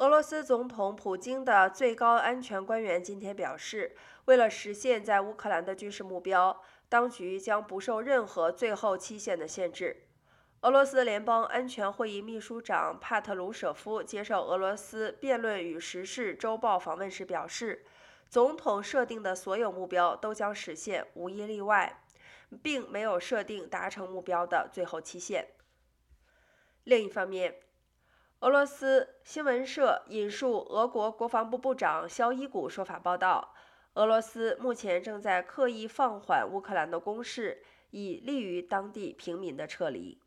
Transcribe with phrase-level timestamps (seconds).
[0.00, 3.94] 俄罗斯总统普京的最高安全官员今天表示，
[4.24, 10.04] 为了实现在乌克兰的军事目标，当局将不受任何最后期限的限制。
[10.62, 17.84] 俄罗斯联邦安全会议秘书长帕特鲁舍夫接受俄罗斯辩论与时事周报访问时表示，
[18.30, 22.02] 总统设定的所有目标都将实现，无一例外，
[22.62, 25.48] 并没有设定达成目标的最后期限。
[26.84, 27.56] 另一方面，
[28.40, 33.52] 俄罗斯新闻社引述俄国国防部部长肖伊古说法报道，
[33.92, 40.18] 俄罗斯目前正在刻意放缓乌克兰的攻势，以利于当地平民的撤离。